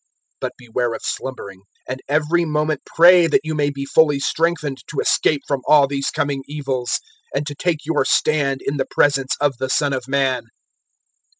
021:036 0.37 0.37
But 0.39 0.53
beware 0.57 0.93
of 0.95 1.01
slumbering; 1.03 1.61
and 1.87 2.01
every 2.07 2.43
moment 2.43 2.81
pray 2.87 3.27
that 3.27 3.41
you 3.43 3.53
may 3.53 3.69
be 3.69 3.85
fully 3.85 4.19
strengthened 4.19 4.79
to 4.87 4.99
escape 4.99 5.41
from 5.47 5.61
all 5.67 5.85
these 5.85 6.09
coming 6.09 6.41
evils, 6.47 6.99
and 7.35 7.45
to 7.45 7.53
take 7.53 7.85
your 7.85 8.03
stand 8.03 8.63
in 8.65 8.77
the 8.77 8.87
presence 8.89 9.35
of 9.39 9.59
the 9.59 9.69
Son 9.69 9.93
of 9.93 10.07
Man." 10.07 10.41